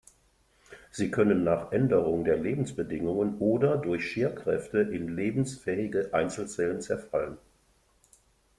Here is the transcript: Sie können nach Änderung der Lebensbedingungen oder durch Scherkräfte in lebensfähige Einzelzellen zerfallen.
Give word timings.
Sie 0.89 1.11
können 1.11 1.43
nach 1.43 1.71
Änderung 1.71 2.23
der 2.23 2.35
Lebensbedingungen 2.35 3.37
oder 3.37 3.77
durch 3.77 4.09
Scherkräfte 4.13 4.79
in 4.79 5.15
lebensfähige 5.15 6.11
Einzelzellen 6.11 6.81
zerfallen. 6.81 7.37